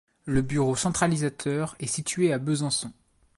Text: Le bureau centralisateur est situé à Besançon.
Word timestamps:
Le 0.25 0.41
bureau 0.41 0.75
centralisateur 0.75 1.75
est 1.79 1.85
situé 1.85 2.33
à 2.33 2.39
Besançon. 2.39 2.91